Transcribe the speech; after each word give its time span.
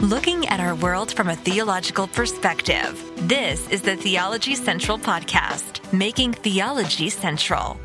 looking 0.00 0.46
at 0.46 0.60
our 0.60 0.76
world 0.76 1.12
from 1.12 1.28
a 1.28 1.34
theological 1.34 2.06
perspective. 2.06 3.02
This 3.28 3.68
is 3.68 3.82
the 3.82 3.96
Theology 3.96 4.54
Central 4.54 4.96
Podcast, 4.96 5.92
making 5.92 6.34
theology 6.34 7.10
central. 7.10 7.80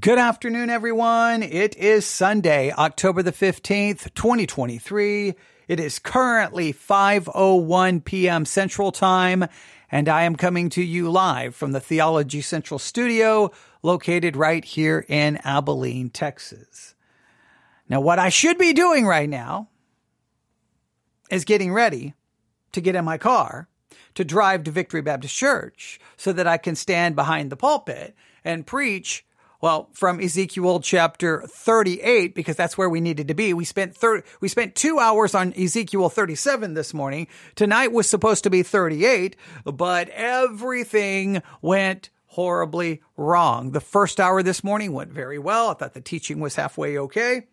Good 0.00 0.18
afternoon, 0.18 0.68
everyone. 0.68 1.44
It 1.44 1.76
is 1.76 2.04
Sunday, 2.06 2.72
October 2.72 3.22
the 3.22 3.32
15th, 3.32 4.12
2023. 4.14 5.34
It 5.68 5.78
is 5.78 6.00
currently 6.00 6.72
5.01 6.72 8.04
p.m. 8.04 8.44
Central 8.44 8.90
Time, 8.90 9.46
and 9.92 10.08
I 10.08 10.24
am 10.24 10.34
coming 10.34 10.70
to 10.70 10.82
you 10.82 11.08
live 11.08 11.54
from 11.54 11.70
the 11.70 11.80
Theology 11.80 12.40
Central 12.40 12.80
studio 12.80 13.52
located 13.84 14.34
right 14.34 14.64
here 14.64 15.04
in 15.08 15.36
Abilene, 15.44 16.10
Texas. 16.10 16.96
Now, 17.90 18.00
what 18.00 18.20
I 18.20 18.28
should 18.28 18.56
be 18.56 18.72
doing 18.72 19.04
right 19.04 19.28
now 19.28 19.68
is 21.28 21.44
getting 21.44 21.72
ready 21.72 22.14
to 22.72 22.80
get 22.80 22.94
in 22.94 23.04
my 23.04 23.18
car 23.18 23.68
to 24.14 24.24
drive 24.24 24.64
to 24.64 24.70
Victory 24.70 25.02
Baptist 25.02 25.34
Church 25.34 25.98
so 26.16 26.32
that 26.32 26.46
I 26.46 26.56
can 26.56 26.76
stand 26.76 27.16
behind 27.16 27.50
the 27.50 27.56
pulpit 27.56 28.14
and 28.44 28.66
preach 28.66 29.26
well, 29.60 29.90
from 29.92 30.20
Ezekiel 30.20 30.80
chapter 30.80 31.42
38, 31.42 32.34
because 32.34 32.56
that's 32.56 32.78
where 32.78 32.88
we 32.88 32.98
needed 33.02 33.28
to 33.28 33.34
be. 33.34 33.52
We 33.52 33.66
spent 33.66 33.94
30, 33.94 34.26
we 34.40 34.48
spent 34.48 34.74
two 34.74 34.98
hours 34.98 35.34
on 35.34 35.52
Ezekiel 35.52 36.08
37 36.08 36.72
this 36.72 36.94
morning. 36.94 37.26
Tonight 37.56 37.92
was 37.92 38.08
supposed 38.08 38.44
to 38.44 38.50
be 38.50 38.62
38, 38.62 39.36
but 39.66 40.08
everything 40.08 41.42
went 41.60 42.08
horribly 42.24 43.02
wrong. 43.18 43.72
The 43.72 43.82
first 43.82 44.18
hour 44.18 44.42
this 44.42 44.64
morning 44.64 44.94
went 44.94 45.12
very 45.12 45.38
well. 45.38 45.68
I 45.68 45.74
thought 45.74 45.92
the 45.92 46.00
teaching 46.00 46.40
was 46.40 46.54
halfway 46.54 46.96
okay. 46.96 47.48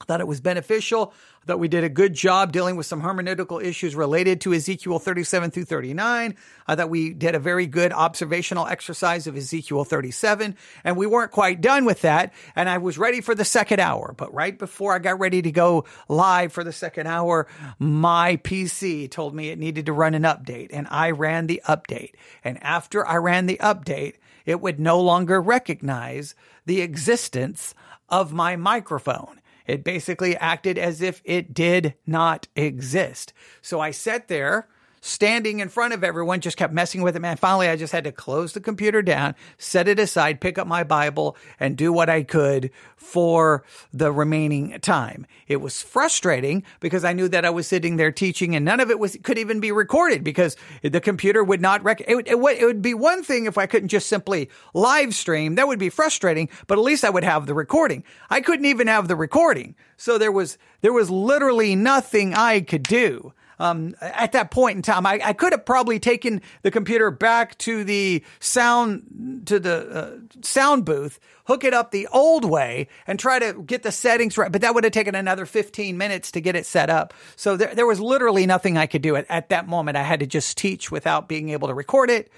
I 0.00 0.04
thought 0.04 0.20
it 0.20 0.26
was 0.26 0.42
beneficial. 0.42 1.14
I 1.42 1.46
thought 1.46 1.58
we 1.58 1.68
did 1.68 1.82
a 1.82 1.88
good 1.88 2.12
job 2.12 2.52
dealing 2.52 2.76
with 2.76 2.84
some 2.84 3.00
hermeneutical 3.00 3.62
issues 3.62 3.94
related 3.94 4.42
to 4.42 4.52
Ezekiel 4.52 4.98
37 4.98 5.50
through 5.50 5.64
39. 5.64 6.34
I 6.66 6.74
thought 6.74 6.90
we 6.90 7.14
did 7.14 7.34
a 7.34 7.38
very 7.38 7.66
good 7.66 7.92
observational 7.92 8.66
exercise 8.66 9.26
of 9.26 9.36
Ezekiel 9.36 9.84
37, 9.84 10.54
and 10.84 10.96
we 10.98 11.06
weren't 11.06 11.30
quite 11.30 11.62
done 11.62 11.86
with 11.86 12.02
that. 12.02 12.34
And 12.54 12.68
I 12.68 12.76
was 12.76 12.98
ready 12.98 13.22
for 13.22 13.34
the 13.34 13.44
second 13.44 13.80
hour, 13.80 14.14
but 14.14 14.34
right 14.34 14.58
before 14.58 14.92
I 14.92 14.98
got 14.98 15.18
ready 15.18 15.40
to 15.40 15.50
go 15.50 15.86
live 16.08 16.52
for 16.52 16.62
the 16.62 16.72
second 16.72 17.06
hour, 17.06 17.46
my 17.78 18.36
PC 18.36 19.10
told 19.10 19.34
me 19.34 19.48
it 19.48 19.58
needed 19.58 19.86
to 19.86 19.94
run 19.94 20.14
an 20.14 20.24
update, 20.24 20.68
and 20.72 20.86
I 20.90 21.10
ran 21.12 21.46
the 21.46 21.62
update. 21.66 22.12
And 22.44 22.62
after 22.62 23.06
I 23.06 23.16
ran 23.16 23.46
the 23.46 23.58
update, 23.62 24.16
it 24.44 24.60
would 24.60 24.78
no 24.78 25.00
longer 25.00 25.40
recognize 25.40 26.34
the 26.66 26.82
existence 26.82 27.74
of 28.10 28.32
my 28.34 28.56
microphone. 28.56 29.40
It 29.66 29.84
basically 29.84 30.36
acted 30.36 30.78
as 30.78 31.00
if 31.00 31.20
it 31.24 31.52
did 31.52 31.94
not 32.06 32.48
exist. 32.56 33.32
So 33.62 33.80
I 33.80 33.90
sat 33.90 34.28
there 34.28 34.68
standing 35.06 35.60
in 35.60 35.68
front 35.68 35.94
of 35.94 36.02
everyone, 36.02 36.40
just 36.40 36.56
kept 36.56 36.72
messing 36.72 37.00
with 37.00 37.14
it, 37.14 37.20
man. 37.20 37.36
Finally, 37.36 37.68
I 37.68 37.76
just 37.76 37.92
had 37.92 38.04
to 38.04 38.12
close 38.12 38.52
the 38.52 38.60
computer 38.60 39.02
down, 39.02 39.34
set 39.56 39.86
it 39.86 40.00
aside, 40.00 40.40
pick 40.40 40.58
up 40.58 40.66
my 40.66 40.82
Bible, 40.82 41.36
and 41.60 41.76
do 41.76 41.92
what 41.92 42.10
I 42.10 42.24
could 42.24 42.70
for 42.96 43.64
the 43.92 44.10
remaining 44.10 44.78
time. 44.80 45.26
It 45.46 45.60
was 45.60 45.80
frustrating 45.80 46.64
because 46.80 47.04
I 47.04 47.12
knew 47.12 47.28
that 47.28 47.44
I 47.44 47.50
was 47.50 47.68
sitting 47.68 47.96
there 47.96 48.10
teaching 48.10 48.56
and 48.56 48.64
none 48.64 48.80
of 48.80 48.90
it 48.90 48.98
was, 48.98 49.16
could 49.22 49.38
even 49.38 49.60
be 49.60 49.70
recorded 49.70 50.24
because 50.24 50.56
the 50.82 51.00
computer 51.00 51.44
would 51.44 51.60
not 51.60 51.84
rec, 51.84 52.00
it, 52.00 52.26
it, 52.26 52.36
it 52.36 52.64
would 52.64 52.82
be 52.82 52.94
one 52.94 53.22
thing 53.22 53.46
if 53.46 53.56
I 53.56 53.66
couldn't 53.66 53.88
just 53.88 54.08
simply 54.08 54.50
live 54.74 55.14
stream. 55.14 55.54
That 55.54 55.68
would 55.68 55.78
be 55.78 55.90
frustrating, 55.90 56.48
but 56.66 56.78
at 56.78 56.84
least 56.84 57.04
I 57.04 57.10
would 57.10 57.24
have 57.24 57.46
the 57.46 57.54
recording. 57.54 58.02
I 58.28 58.40
couldn't 58.40 58.66
even 58.66 58.88
have 58.88 59.06
the 59.06 59.16
recording. 59.16 59.76
So 59.96 60.18
there 60.18 60.32
was, 60.32 60.58
there 60.80 60.92
was 60.92 61.10
literally 61.10 61.76
nothing 61.76 62.34
I 62.34 62.60
could 62.60 62.82
do 62.82 63.32
um, 63.58 63.94
at 64.00 64.32
that 64.32 64.50
point 64.50 64.76
in 64.76 64.82
time. 64.82 65.06
I, 65.06 65.20
I, 65.22 65.32
could 65.32 65.52
have 65.52 65.64
probably 65.64 65.98
taken 65.98 66.42
the 66.62 66.70
computer 66.70 67.10
back 67.10 67.56
to 67.58 67.84
the 67.84 68.22
sound 68.40 69.42
to 69.46 69.58
the 69.58 69.88
uh, 69.88 70.18
sound 70.42 70.84
booth, 70.84 71.18
hook 71.44 71.64
it 71.64 71.72
up 71.72 71.90
the 71.90 72.06
old 72.08 72.44
way, 72.44 72.88
and 73.06 73.18
try 73.18 73.38
to 73.38 73.62
get 73.62 73.82
the 73.82 73.92
settings 73.92 74.36
right. 74.36 74.52
But 74.52 74.60
that 74.60 74.74
would 74.74 74.84
have 74.84 74.92
taken 74.92 75.14
another 75.14 75.46
15 75.46 75.96
minutes 75.96 76.30
to 76.32 76.40
get 76.40 76.56
it 76.56 76.66
set 76.66 76.90
up. 76.90 77.14
So 77.36 77.56
there, 77.56 77.74
there 77.74 77.86
was 77.86 78.00
literally 78.00 78.46
nothing 78.46 78.76
I 78.76 78.86
could 78.86 79.02
do 79.02 79.16
at, 79.16 79.26
at 79.28 79.48
that 79.48 79.66
moment. 79.66 79.96
I 79.96 80.02
had 80.02 80.20
to 80.20 80.26
just 80.26 80.58
teach 80.58 80.90
without 80.90 81.28
being 81.28 81.50
able 81.50 81.68
to 81.68 81.74
record 81.74 82.10
it, 82.10 82.30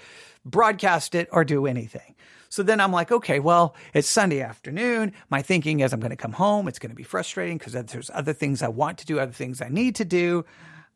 broadcast 0.45 1.15
it, 1.15 1.27
or 1.31 1.43
do 1.43 1.65
anything. 1.65 2.15
So 2.51 2.63
then 2.63 2.81
I'm 2.81 2.91
like, 2.91 3.11
okay, 3.11 3.39
well, 3.39 3.75
it's 3.93 4.09
Sunday 4.09 4.41
afternoon. 4.41 5.13
My 5.29 5.43
thinking 5.43 5.81
is 5.81 5.93
I'm 5.93 5.99
going 5.99 6.09
to 6.09 6.15
come 6.15 6.31
home. 6.31 6.67
It's 6.67 6.79
going 6.79 6.89
to 6.89 6.95
be 6.95 7.03
frustrating 7.03 7.59
because 7.59 7.73
there's 7.73 8.09
other 8.11 8.33
things 8.33 8.63
I 8.63 8.69
want 8.69 8.97
to 8.99 9.05
do, 9.05 9.19
other 9.19 9.31
things 9.31 9.61
I 9.61 9.69
need 9.69 9.95
to 9.95 10.05
do 10.05 10.45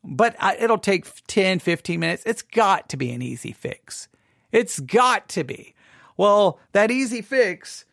but 0.04 0.36
I, 0.40 0.56
it'll 0.58 0.78
take 0.78 1.06
10, 1.28 1.60
15 1.60 2.00
minutes. 2.00 2.24
It's 2.26 2.42
got 2.42 2.90
to 2.90 2.98
be 2.98 3.12
an 3.12 3.22
easy 3.22 3.52
fix. 3.52 4.08
It's 4.52 4.80
got 4.80 5.30
to 5.30 5.44
be. 5.44 5.74
Well, 6.18 6.60
that 6.74 6.92
easy 6.92 7.22
fix, 7.22 7.86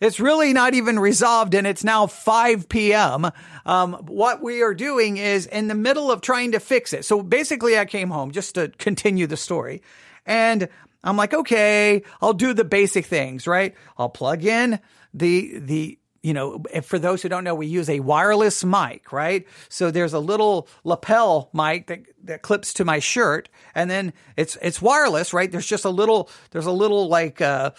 it's 0.00 0.18
really 0.18 0.52
not 0.52 0.74
even 0.74 0.98
resolved 0.98 1.54
and 1.54 1.66
it's 1.66 1.84
now 1.84 2.06
5 2.06 2.68
p.m. 2.68 3.30
Um, 3.66 3.94
what 4.06 4.42
we 4.42 4.62
are 4.62 4.74
doing 4.74 5.18
is 5.18 5.46
in 5.46 5.68
the 5.68 5.74
middle 5.74 6.10
of 6.10 6.22
trying 6.22 6.52
to 6.52 6.60
fix 6.60 6.92
it. 6.92 7.04
So 7.04 7.22
basically 7.22 7.78
I 7.78 7.84
came 7.84 8.10
home 8.10 8.32
just 8.32 8.54
to 8.56 8.68
continue 8.78 9.26
the 9.26 9.36
story 9.36 9.82
and 10.26 10.68
I'm 11.04 11.16
like, 11.16 11.34
okay, 11.34 12.02
I'll 12.20 12.34
do 12.34 12.52
the 12.52 12.64
basic 12.64 13.06
things, 13.06 13.46
right? 13.46 13.74
I'll 13.96 14.08
plug 14.08 14.44
in 14.44 14.80
the, 15.14 15.58
the 15.58 15.98
you 16.22 16.34
know, 16.34 16.62
for 16.82 16.98
those 16.98 17.22
who 17.22 17.28
don't 17.28 17.44
know, 17.44 17.54
we 17.54 17.66
use 17.66 17.88
a 17.88 18.00
wireless 18.00 18.62
mic, 18.62 19.10
right? 19.12 19.46
So 19.68 19.90
there's 19.90 20.12
a 20.12 20.18
little 20.18 20.68
lapel 20.84 21.48
mic 21.52 21.86
that, 21.86 22.02
that 22.24 22.42
clips 22.42 22.74
to 22.74 22.84
my 22.84 22.98
shirt 22.98 23.48
and 23.74 23.90
then 23.90 24.12
it's, 24.36 24.58
it's 24.60 24.82
wireless, 24.82 25.32
right? 25.32 25.50
There's 25.50 25.66
just 25.66 25.84
a 25.84 25.90
little, 25.90 26.28
there's 26.50 26.66
a 26.66 26.72
little 26.72 27.08
like, 27.08 27.40
uh, 27.40 27.70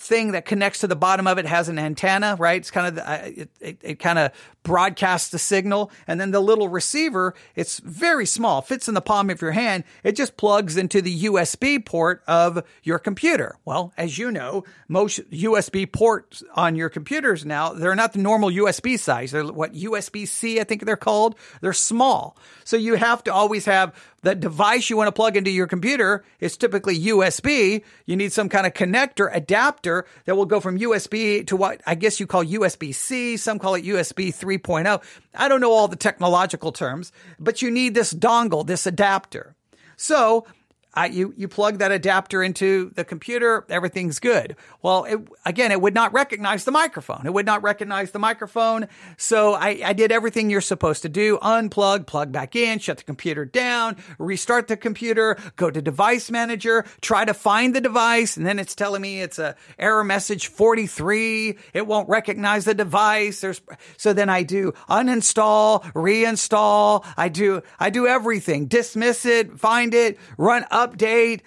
thing 0.00 0.32
that 0.32 0.46
connects 0.46 0.80
to 0.80 0.86
the 0.86 0.96
bottom 0.96 1.26
of 1.26 1.38
it 1.38 1.46
has 1.46 1.68
an 1.68 1.78
antenna, 1.78 2.34
right? 2.38 2.56
It's 2.56 2.70
kind 2.70 2.98
of, 2.98 3.04
uh, 3.04 3.18
it, 3.24 3.50
it, 3.60 3.78
it 3.82 3.98
kind 3.98 4.18
of 4.18 4.32
broadcasts 4.62 5.30
the 5.30 5.38
signal. 5.38 5.90
And 6.06 6.20
then 6.20 6.30
the 6.30 6.40
little 6.40 6.68
receiver, 6.68 7.34
it's 7.54 7.78
very 7.80 8.26
small, 8.26 8.62
fits 8.62 8.88
in 8.88 8.94
the 8.94 9.00
palm 9.00 9.30
of 9.30 9.42
your 9.42 9.52
hand. 9.52 9.84
It 10.02 10.16
just 10.16 10.36
plugs 10.36 10.76
into 10.76 11.02
the 11.02 11.24
USB 11.24 11.84
port 11.84 12.22
of 12.26 12.64
your 12.82 12.98
computer. 12.98 13.56
Well, 13.64 13.92
as 13.96 14.18
you 14.18 14.30
know, 14.30 14.64
most 14.88 15.20
USB 15.30 15.90
ports 15.90 16.42
on 16.54 16.76
your 16.76 16.88
computers 16.88 17.44
now, 17.44 17.74
they're 17.74 17.94
not 17.94 18.14
the 18.14 18.20
normal 18.20 18.50
USB 18.50 18.98
size. 18.98 19.32
They're 19.32 19.44
what 19.44 19.74
USB 19.74 20.26
C, 20.26 20.60
I 20.60 20.64
think 20.64 20.86
they're 20.86 20.96
called. 20.96 21.36
They're 21.60 21.72
small. 21.72 22.36
So 22.64 22.76
you 22.76 22.94
have 22.94 23.22
to 23.24 23.34
always 23.34 23.66
have 23.66 23.94
the 24.22 24.34
device 24.34 24.90
you 24.90 24.96
want 24.96 25.08
to 25.08 25.12
plug 25.12 25.36
into 25.36 25.50
your 25.50 25.66
computer 25.66 26.24
is 26.40 26.56
typically 26.56 26.98
USB. 26.98 27.82
You 28.06 28.16
need 28.16 28.32
some 28.32 28.48
kind 28.48 28.66
of 28.66 28.74
connector 28.74 29.34
adapter 29.34 30.06
that 30.26 30.36
will 30.36 30.46
go 30.46 30.60
from 30.60 30.78
USB 30.78 31.46
to 31.46 31.56
what 31.56 31.80
I 31.86 31.94
guess 31.94 32.20
you 32.20 32.26
call 32.26 32.44
USB 32.44 32.94
C. 32.94 33.36
Some 33.36 33.58
call 33.58 33.74
it 33.74 33.84
USB 33.84 34.28
3.0. 34.34 35.02
I 35.34 35.48
don't 35.48 35.60
know 35.60 35.72
all 35.72 35.88
the 35.88 35.96
technological 35.96 36.72
terms, 36.72 37.12
but 37.38 37.62
you 37.62 37.70
need 37.70 37.94
this 37.94 38.12
dongle, 38.12 38.66
this 38.66 38.86
adapter. 38.86 39.54
So 39.96 40.46
I, 40.92 41.06
you 41.06 41.32
you 41.36 41.46
plug 41.46 41.78
that 41.78 41.92
adapter 41.92 42.42
into 42.42 42.90
the 42.96 43.04
computer, 43.04 43.64
everything's 43.68 44.18
good. 44.18 44.56
Well, 44.82 45.04
it, 45.04 45.20
again, 45.44 45.70
it 45.70 45.80
would 45.80 45.94
not 45.94 46.12
recognize 46.12 46.64
the 46.64 46.72
microphone. 46.72 47.22
It 47.24 47.32
would 47.32 47.46
not 47.46 47.62
recognize 47.62 48.10
the 48.10 48.18
microphone. 48.18 48.88
So 49.16 49.54
I, 49.54 49.80
I 49.84 49.92
did 49.92 50.10
everything 50.10 50.50
you're 50.50 50.60
supposed 50.60 51.02
to 51.02 51.08
do: 51.08 51.38
unplug, 51.42 52.06
plug 52.06 52.32
back 52.32 52.56
in, 52.56 52.80
shut 52.80 52.98
the 52.98 53.04
computer 53.04 53.44
down, 53.44 53.98
restart 54.18 54.66
the 54.66 54.76
computer, 54.76 55.38
go 55.54 55.70
to 55.70 55.80
Device 55.80 56.28
Manager, 56.28 56.84
try 57.00 57.24
to 57.24 57.34
find 57.34 57.74
the 57.74 57.80
device, 57.80 58.36
and 58.36 58.44
then 58.44 58.58
it's 58.58 58.74
telling 58.74 59.02
me 59.02 59.20
it's 59.20 59.38
a 59.38 59.54
error 59.78 60.02
message 60.02 60.48
43. 60.48 61.56
It 61.72 61.86
won't 61.86 62.08
recognize 62.08 62.64
the 62.64 62.74
device. 62.74 63.40
There's 63.40 63.60
so 63.96 64.12
then 64.12 64.28
I 64.28 64.42
do 64.42 64.72
uninstall, 64.88 65.84
reinstall. 65.92 67.04
I 67.16 67.28
do 67.28 67.62
I 67.78 67.90
do 67.90 68.08
everything, 68.08 68.66
dismiss 68.66 69.24
it, 69.24 69.56
find 69.56 69.94
it, 69.94 70.18
run 70.36 70.64
update, 70.86 71.40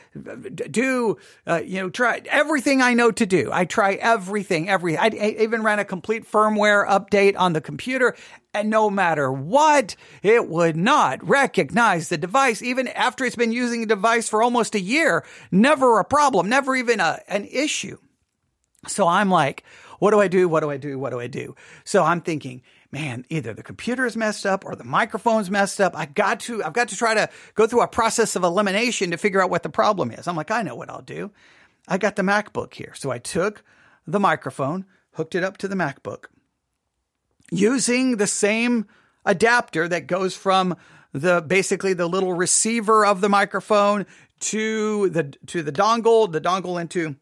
do, 0.71 1.17
uh, 1.47 1.61
you 1.65 1.81
know, 1.81 1.89
try 1.89 2.21
everything 2.25 2.81
I 2.81 2.93
know 2.93 3.11
to 3.11 3.25
do. 3.25 3.49
I 3.51 3.65
try 3.65 3.93
everything, 3.93 4.69
every, 4.69 4.97
I, 4.97 5.05
I 5.05 5.35
even 5.39 5.63
ran 5.63 5.79
a 5.79 5.85
complete 5.85 6.29
firmware 6.29 6.87
update 6.87 7.35
on 7.37 7.53
the 7.53 7.61
computer. 7.61 8.15
And 8.53 8.69
no 8.69 8.89
matter 8.89 9.31
what, 9.31 9.95
it 10.21 10.47
would 10.47 10.75
not 10.75 11.27
recognize 11.27 12.09
the 12.09 12.17
device, 12.17 12.61
even 12.61 12.87
after 12.87 13.25
it's 13.25 13.35
been 13.35 13.51
using 13.51 13.81
the 13.81 13.87
device 13.87 14.29
for 14.29 14.43
almost 14.43 14.75
a 14.75 14.79
year. 14.79 15.25
Never 15.51 15.99
a 15.99 16.05
problem, 16.05 16.49
never 16.49 16.75
even 16.75 16.99
a, 16.99 17.19
an 17.27 17.45
issue. 17.45 17.97
So 18.87 19.07
I'm 19.07 19.29
like, 19.31 19.63
what 19.99 20.11
do 20.11 20.19
I 20.19 20.27
do? 20.27 20.49
What 20.49 20.59
do 20.59 20.69
I 20.69 20.77
do? 20.77 20.99
What 20.99 21.11
do 21.11 21.19
I 21.19 21.27
do? 21.27 21.55
So 21.85 22.03
I'm 22.03 22.21
thinking, 22.21 22.61
man, 22.93 23.25
either 23.29 23.53
the 23.55 23.63
computer 23.63 24.05
is 24.05 24.15
messed 24.15 24.45
up 24.45 24.63
or 24.63 24.75
the 24.75 24.83
microphone's 24.83 25.49
messed 25.49 25.81
up. 25.81 25.97
I 25.97 26.05
got 26.05 26.39
to, 26.41 26.63
I've 26.63 26.73
got 26.73 26.89
to 26.89 26.95
try 26.95 27.15
to 27.15 27.27
go 27.55 27.65
through 27.65 27.81
a 27.81 27.87
process 27.87 28.35
of 28.35 28.43
elimination 28.43 29.09
to 29.11 29.17
figure 29.17 29.41
out 29.41 29.49
what 29.49 29.63
the 29.63 29.69
problem 29.69 30.11
is. 30.11 30.27
I'm 30.27 30.35
like, 30.35 30.51
I 30.51 30.61
know 30.61 30.75
what 30.75 30.91
I'll 30.91 31.01
do. 31.01 31.31
I 31.87 31.97
got 31.97 32.15
the 32.15 32.21
MacBook 32.21 32.75
here. 32.75 32.93
So 32.95 33.09
I 33.09 33.17
took 33.17 33.63
the 34.05 34.19
microphone, 34.19 34.85
hooked 35.13 35.33
it 35.33 35.43
up 35.43 35.57
to 35.57 35.67
the 35.67 35.75
MacBook 35.75 36.25
using 37.51 38.17
the 38.17 38.27
same 38.27 38.85
adapter 39.25 39.87
that 39.87 40.07
goes 40.07 40.35
from 40.35 40.75
the 41.13 41.41
basically 41.41 41.93
the 41.93 42.07
little 42.07 42.33
receiver 42.33 43.05
of 43.05 43.21
the 43.21 43.29
microphone 43.29 44.05
to 44.39 45.09
the 45.09 45.23
to 45.47 45.63
the 45.63 45.71
dongle, 45.71 46.31
the 46.31 46.41
dongle 46.41 46.79
into 46.79 47.15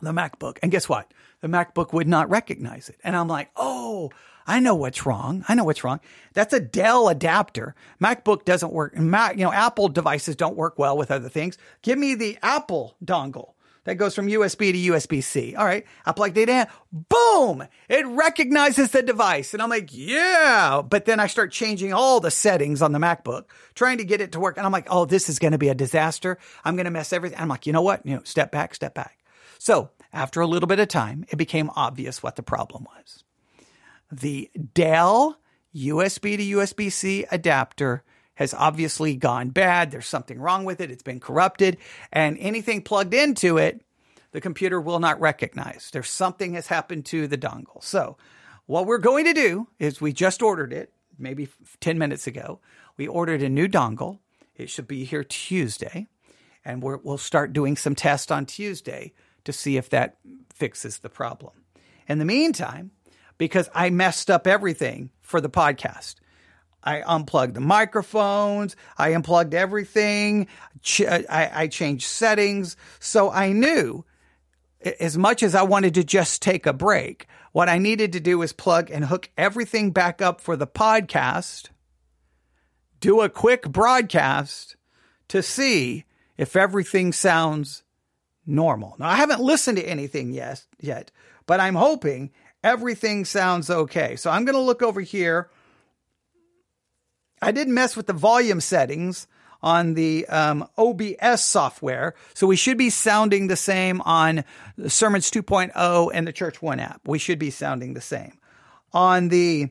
the 0.00 0.12
MacBook. 0.12 0.58
And 0.62 0.70
guess 0.70 0.88
what? 0.88 1.12
The 1.40 1.48
MacBook 1.48 1.92
would 1.92 2.08
not 2.08 2.30
recognize 2.30 2.88
it. 2.88 3.00
And 3.02 3.16
I'm 3.16 3.28
like, 3.28 3.50
"Oh, 3.56 4.10
I 4.46 4.60
know 4.60 4.74
what's 4.74 5.06
wrong. 5.06 5.44
I 5.48 5.54
know 5.54 5.64
what's 5.64 5.84
wrong. 5.84 6.00
That's 6.34 6.52
a 6.52 6.60
Dell 6.60 7.08
adapter. 7.08 7.74
MacBook 8.00 8.44
doesn't 8.44 8.72
work. 8.72 8.96
Mac, 8.96 9.36
you 9.36 9.44
know, 9.44 9.52
Apple 9.52 9.88
devices 9.88 10.36
don't 10.36 10.56
work 10.56 10.78
well 10.78 10.96
with 10.96 11.10
other 11.10 11.28
things. 11.28 11.58
Give 11.82 11.98
me 11.98 12.14
the 12.14 12.38
Apple 12.42 12.96
dongle 13.04 13.54
that 13.84 13.96
goes 13.96 14.14
from 14.14 14.28
USB 14.28 14.72
to 14.72 14.92
USB 14.92 15.22
C. 15.22 15.54
All 15.54 15.64
right. 15.64 15.84
I 16.06 16.12
plugged 16.12 16.38
it. 16.38 16.68
Boom. 16.92 17.66
It 17.88 18.06
recognizes 18.06 18.90
the 18.90 19.02
device. 19.02 19.54
And 19.54 19.62
I'm 19.62 19.70
like, 19.70 19.88
yeah. 19.92 20.82
But 20.88 21.04
then 21.04 21.18
I 21.18 21.26
start 21.26 21.50
changing 21.50 21.92
all 21.92 22.20
the 22.20 22.30
settings 22.30 22.82
on 22.82 22.92
the 22.92 22.98
MacBook, 22.98 23.44
trying 23.74 23.98
to 23.98 24.04
get 24.04 24.20
it 24.20 24.32
to 24.32 24.40
work. 24.40 24.56
And 24.56 24.66
I'm 24.66 24.72
like, 24.72 24.86
oh, 24.90 25.04
this 25.04 25.28
is 25.28 25.38
going 25.38 25.52
to 25.52 25.58
be 25.58 25.68
a 25.68 25.74
disaster. 25.74 26.38
I'm 26.64 26.76
going 26.76 26.84
to 26.84 26.90
mess 26.90 27.12
everything. 27.12 27.38
I'm 27.38 27.48
like, 27.48 27.66
you 27.66 27.72
know 27.72 27.82
what? 27.82 28.06
You 28.06 28.16
know, 28.16 28.22
step 28.24 28.52
back, 28.52 28.74
step 28.74 28.94
back. 28.94 29.18
So 29.58 29.90
after 30.12 30.40
a 30.40 30.46
little 30.46 30.66
bit 30.66 30.80
of 30.80 30.88
time, 30.88 31.24
it 31.28 31.36
became 31.36 31.70
obvious 31.74 32.22
what 32.22 32.36
the 32.36 32.42
problem 32.42 32.84
was. 32.96 33.24
The 34.12 34.50
Dell 34.74 35.38
USB 35.74 36.36
to 36.36 36.58
USB 36.58 36.92
C 36.92 37.24
adapter 37.30 38.04
has 38.34 38.52
obviously 38.52 39.16
gone 39.16 39.48
bad. 39.48 39.90
There's 39.90 40.06
something 40.06 40.38
wrong 40.38 40.64
with 40.64 40.82
it. 40.82 40.90
It's 40.90 41.02
been 41.02 41.18
corrupted. 41.18 41.78
And 42.12 42.36
anything 42.38 42.82
plugged 42.82 43.14
into 43.14 43.56
it, 43.56 43.82
the 44.32 44.40
computer 44.40 44.80
will 44.80 45.00
not 45.00 45.20
recognize. 45.20 45.90
There's 45.92 46.10
something 46.10 46.52
has 46.54 46.66
happened 46.66 47.06
to 47.06 47.26
the 47.26 47.38
dongle. 47.38 47.82
So, 47.82 48.18
what 48.66 48.86
we're 48.86 48.98
going 48.98 49.24
to 49.24 49.32
do 49.32 49.68
is 49.78 50.00
we 50.00 50.12
just 50.12 50.42
ordered 50.42 50.72
it 50.72 50.92
maybe 51.18 51.48
10 51.80 51.98
minutes 51.98 52.26
ago. 52.26 52.60
We 52.96 53.08
ordered 53.08 53.42
a 53.42 53.48
new 53.48 53.66
dongle. 53.66 54.18
It 54.54 54.70
should 54.70 54.86
be 54.86 55.04
here 55.04 55.24
Tuesday. 55.24 56.06
And 56.64 56.82
we 56.82 56.96
will 57.02 57.18
start 57.18 57.52
doing 57.52 57.76
some 57.76 57.94
tests 57.94 58.30
on 58.30 58.46
Tuesday 58.46 59.14
to 59.44 59.52
see 59.52 59.76
if 59.76 59.90
that 59.90 60.16
fixes 60.54 60.98
the 60.98 61.08
problem. 61.08 61.54
In 62.06 62.18
the 62.18 62.24
meantime, 62.24 62.92
because 63.38 63.68
I 63.74 63.90
messed 63.90 64.30
up 64.30 64.46
everything 64.46 65.10
for 65.20 65.40
the 65.40 65.50
podcast, 65.50 66.16
I 66.82 67.02
unplugged 67.06 67.54
the 67.54 67.60
microphones. 67.60 68.76
I 68.98 69.10
unplugged 69.10 69.54
everything. 69.54 70.48
Uh, 71.00 71.20
I, 71.30 71.50
I 71.54 71.66
changed 71.68 72.06
settings. 72.06 72.76
So 72.98 73.30
I 73.30 73.52
knew 73.52 74.04
as 74.98 75.16
much 75.16 75.42
as 75.42 75.54
I 75.54 75.62
wanted 75.62 75.94
to 75.94 76.04
just 76.04 76.42
take 76.42 76.66
a 76.66 76.72
break, 76.72 77.28
what 77.52 77.68
I 77.68 77.78
needed 77.78 78.12
to 78.12 78.20
do 78.20 78.38
was 78.38 78.52
plug 78.52 78.90
and 78.90 79.04
hook 79.04 79.30
everything 79.36 79.90
back 79.92 80.20
up 80.20 80.40
for 80.40 80.56
the 80.56 80.66
podcast, 80.66 81.68
do 83.00 83.20
a 83.20 83.28
quick 83.28 83.68
broadcast 83.68 84.76
to 85.28 85.42
see 85.42 86.04
if 86.36 86.56
everything 86.56 87.12
sounds 87.12 87.84
normal. 88.46 88.96
Now, 88.98 89.08
I 89.08 89.16
haven't 89.16 89.40
listened 89.40 89.78
to 89.78 89.84
anything 89.84 90.32
yet, 90.32 90.64
yet, 90.80 91.10
but 91.46 91.60
I'm 91.60 91.74
hoping 91.74 92.30
everything 92.62 93.24
sounds 93.24 93.70
okay. 93.70 94.16
So 94.16 94.30
I'm 94.30 94.44
going 94.44 94.54
to 94.54 94.60
look 94.60 94.82
over 94.82 95.00
here 95.00 95.50
I 97.42 97.50
did 97.50 97.68
mess 97.68 97.96
with 97.96 98.06
the 98.06 98.12
volume 98.12 98.60
settings 98.60 99.26
on 99.62 99.94
the 99.94 100.26
um, 100.28 100.66
OBS 100.78 101.42
software. 101.42 102.14
So 102.34 102.46
we 102.46 102.56
should 102.56 102.78
be 102.78 102.88
sounding 102.88 103.48
the 103.48 103.56
same 103.56 104.00
on 104.02 104.44
Sermons 104.86 105.30
2.0 105.30 106.10
and 106.14 106.26
the 106.26 106.32
Church 106.32 106.62
One 106.62 106.78
app. 106.78 107.00
We 107.04 107.18
should 107.18 107.40
be 107.40 107.50
sounding 107.50 107.94
the 107.94 108.00
same. 108.00 108.38
On 108.92 109.28
the 109.28 109.70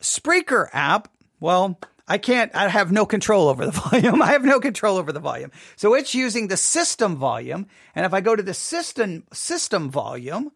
Spreaker 0.00 0.68
app, 0.72 1.08
well, 1.40 1.78
I 2.08 2.16
can't, 2.18 2.52
I 2.54 2.68
have 2.68 2.90
no 2.90 3.04
control 3.04 3.48
over 3.48 3.66
the 3.66 3.72
volume. 3.90 4.22
I 4.22 4.32
have 4.32 4.44
no 4.44 4.58
control 4.58 4.96
over 4.96 5.12
the 5.12 5.20
volume. 5.20 5.52
So 5.76 5.94
it's 5.94 6.14
using 6.14 6.48
the 6.48 6.56
system 6.56 7.16
volume. 7.16 7.66
And 7.94 8.06
if 8.06 8.14
I 8.14 8.22
go 8.22 8.34
to 8.34 8.42
the 8.42 8.54
system, 8.54 9.24
system 9.32 9.90
volume, 9.90 10.50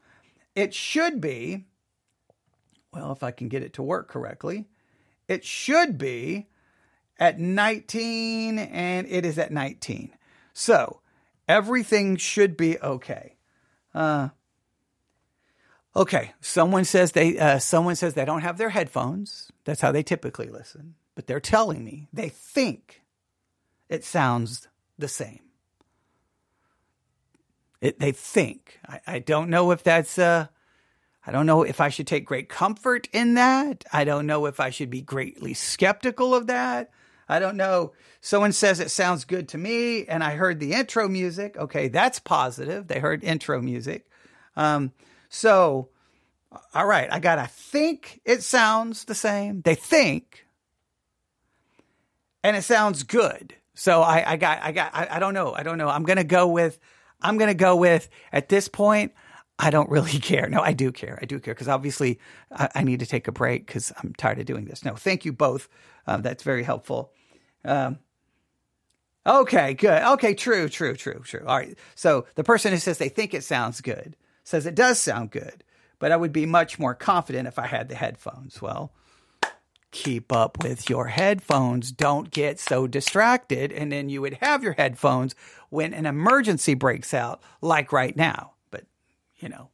it 0.54 0.72
should 0.74 1.20
be, 1.20 1.66
well, 2.92 3.12
if 3.12 3.22
I 3.22 3.30
can 3.30 3.48
get 3.48 3.62
it 3.62 3.74
to 3.74 3.82
work 3.82 4.08
correctly, 4.08 4.66
it 5.28 5.44
should 5.44 5.98
be 5.98 6.48
at 7.18 7.38
19 7.38 8.58
and 8.58 9.06
it 9.06 9.24
is 9.26 9.38
at 9.38 9.52
19. 9.52 10.10
So 10.54 11.00
everything 11.46 12.16
should 12.16 12.56
be 12.56 12.78
okay. 12.80 13.36
Uh, 13.94 14.30
okay. 15.94 16.32
Someone 16.40 16.84
says 16.84 17.12
they, 17.12 17.38
uh, 17.38 17.58
someone 17.58 17.96
says 17.96 18.14
they 18.14 18.24
don't 18.24 18.42
have 18.42 18.58
their 18.58 18.70
headphones. 18.70 19.52
That's 19.64 19.80
how 19.80 19.92
they 19.92 20.02
typically 20.02 20.48
listen, 20.48 20.94
but 21.14 21.26
they're 21.26 21.40
telling 21.40 21.84
me 21.84 22.08
they 22.12 22.28
think 22.28 23.02
it 23.88 24.04
sounds 24.04 24.68
the 24.98 25.08
same. 25.08 25.40
It, 27.80 27.98
they 27.98 28.12
think. 28.12 28.78
I, 28.86 29.00
I 29.06 29.18
don't 29.18 29.50
know 29.50 29.72
if 29.72 29.82
that's, 29.82 30.18
uh, 30.18 30.46
I 31.26 31.32
don't 31.32 31.46
know 31.46 31.62
if 31.62 31.80
I 31.80 31.88
should 31.88 32.06
take 32.06 32.24
great 32.24 32.48
comfort 32.48 33.08
in 33.12 33.34
that. 33.34 33.84
I 33.92 34.04
don't 34.04 34.26
know 34.26 34.46
if 34.46 34.60
I 34.60 34.70
should 34.70 34.90
be 34.90 35.02
greatly 35.02 35.54
skeptical 35.54 36.34
of 36.34 36.46
that. 36.46 36.90
I 37.28 37.38
don't 37.38 37.56
know. 37.56 37.92
Someone 38.20 38.52
says 38.52 38.80
it 38.80 38.90
sounds 38.90 39.24
good 39.24 39.48
to 39.48 39.58
me, 39.58 40.04
and 40.06 40.22
I 40.22 40.34
heard 40.34 40.60
the 40.60 40.74
intro 40.74 41.08
music. 41.08 41.56
Okay, 41.56 41.88
that's 41.88 42.18
positive. 42.18 42.88
They 42.88 42.98
heard 42.98 43.24
intro 43.24 43.60
music. 43.60 44.06
Um, 44.56 44.92
so, 45.28 45.88
all 46.74 46.86
right, 46.86 47.08
I 47.10 47.20
got 47.20 47.36
to 47.36 47.46
think 47.46 48.20
it 48.24 48.42
sounds 48.42 49.04
the 49.04 49.14
same. 49.14 49.62
They 49.62 49.74
think, 49.74 50.46
and 52.42 52.56
it 52.56 52.62
sounds 52.62 53.02
good. 53.02 53.54
So 53.74 54.02
I, 54.02 54.32
I 54.32 54.36
got, 54.36 54.62
I 54.62 54.72
got, 54.72 54.94
I, 54.94 55.08
I 55.12 55.18
don't 55.18 55.34
know. 55.34 55.54
I 55.54 55.62
don't 55.62 55.78
know. 55.78 55.88
I'm 55.88 56.02
going 56.04 56.18
to 56.18 56.24
go 56.24 56.46
with, 56.46 56.78
I'm 57.20 57.38
going 57.38 57.48
to 57.48 57.54
go 57.54 57.76
with, 57.76 58.08
at 58.32 58.48
this 58.48 58.68
point, 58.68 59.12
I 59.58 59.70
don't 59.70 59.90
really 59.90 60.18
care. 60.18 60.48
No, 60.48 60.60
I 60.60 60.72
do 60.72 60.92
care. 60.92 61.18
I 61.22 61.24
do 61.24 61.38
care 61.38 61.54
because 61.54 61.68
obviously 61.68 62.18
I, 62.50 62.68
I, 62.74 62.84
need 62.84 63.00
to 63.00 63.06
take 63.06 63.28
a 63.28 63.32
break 63.32 63.66
because 63.66 63.92
I'm 63.98 64.12
tired 64.14 64.38
of 64.38 64.46
doing 64.46 64.66
this. 64.66 64.84
No, 64.84 64.94
thank 64.94 65.24
you 65.24 65.32
both. 65.32 65.68
Uh, 66.06 66.18
that's 66.18 66.42
very 66.42 66.64
helpful. 66.64 67.12
Um, 67.64 67.98
okay, 69.26 69.74
good. 69.74 70.02
Okay, 70.02 70.34
true, 70.34 70.68
true, 70.68 70.96
true, 70.96 71.20
true. 71.20 71.44
All 71.46 71.56
right. 71.56 71.78
So 71.94 72.26
the 72.34 72.44
person 72.44 72.72
who 72.72 72.78
says 72.78 72.98
they 72.98 73.08
think 73.08 73.34
it 73.34 73.44
sounds 73.44 73.80
good 73.80 74.16
says 74.44 74.66
it 74.66 74.74
does 74.74 74.98
sound 74.98 75.30
good, 75.30 75.62
but 76.00 76.10
I 76.10 76.16
would 76.16 76.32
be 76.32 76.46
much 76.46 76.78
more 76.78 76.94
confident 76.94 77.46
if 77.46 77.58
I 77.58 77.68
had 77.68 77.88
the 77.88 77.94
headphones. 77.94 78.60
Well, 78.60 78.92
keep 79.92 80.32
up 80.32 80.62
with 80.64 80.90
your 80.90 81.06
headphones. 81.06 81.92
Don't 81.92 82.30
get 82.30 82.58
so 82.58 82.86
distracted. 82.86 83.70
And 83.70 83.92
then 83.92 84.08
you 84.08 84.20
would 84.22 84.38
have 84.40 84.62
your 84.62 84.72
headphones 84.72 85.34
when 85.68 85.94
an 85.94 86.06
emergency 86.06 86.74
breaks 86.74 87.14
out, 87.14 87.40
like 87.60 87.92
right 87.92 88.16
now 88.16 88.54
But, 88.70 88.84
you 89.36 89.48
know, 89.48 89.68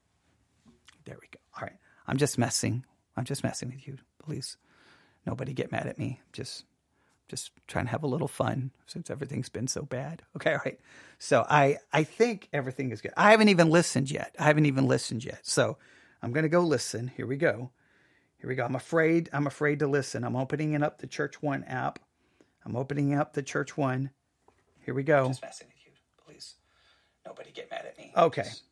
there 1.07 1.17
we 1.21 1.29
go. 1.29 1.39
All 1.57 1.63
right. 1.63 1.79
I'm 2.07 2.19
just 2.19 2.37
messing. 2.37 2.85
I'm 3.17 3.25
just 3.25 3.43
messing 3.43 3.71
with 3.71 3.87
you. 3.87 3.97
Please, 4.23 4.57
nobody 5.25 5.55
get 5.55 5.73
mad 5.73 5.87
at 5.87 5.99
me. 5.99 6.21
Just, 6.33 6.65
just 7.29 7.53
trying 7.69 7.85
to 7.87 7.91
have 7.93 8.03
a 8.03 8.09
little 8.09 8.29
fun 8.29 8.73
since 8.87 9.11
everything's 9.11 9.49
been 9.49 9.69
so 9.69 9.83
bad. 9.83 10.23
Okay. 10.37 10.53
All 10.53 10.61
right. 10.65 10.81
So 11.19 11.47
I, 11.49 11.79
I 11.93 12.03
think 12.03 12.49
everything 12.53 12.91
is 12.91 13.01
good. 13.01 13.13
I 13.17 13.31
haven't 13.31 13.49
even 13.49 13.71
listened 13.71 14.11
yet. 14.11 14.35
I 14.39 14.45
haven't 14.45 14.67
even 14.67 14.87
listened 14.87 15.25
yet. 15.25 15.41
So 15.47 15.79
I'm 16.23 16.33
to 16.33 16.49
go 16.49 16.61
listen. 16.61 17.13
Here 17.17 17.27
we 17.27 17.37
go. 17.37 17.71
Here 18.39 18.49
we 18.49 18.55
go. 18.55 18.65
I'm 18.65 18.77
afraid. 18.77 19.29
I'm 19.33 19.47
afraid 19.47 19.81
to 19.81 19.87
listen. 19.87 20.25
I'm 20.25 20.37
opening 20.37 20.73
it 20.75 20.83
up 20.83 20.99
the 20.99 21.07
Church 21.07 21.43
One 21.43 21.65
app. 21.65 21.99
I'm 22.65 22.77
opening 22.77 23.15
up 23.15 23.33
the 23.33 23.43
Church 23.43 23.77
One. 23.77 24.11
Here 24.85 24.95
we 24.95 25.03
go. 25.03 25.29
Just 25.29 25.43
messing 25.43 25.67
with 25.69 25.85
you. 25.85 25.93
Please, 26.25 26.55
nobody 27.27 27.51
get 27.51 27.71
mad 27.71 27.85
at 27.87 27.99
me. 27.99 28.13
Okay. 28.17 28.43
Just 28.43 28.63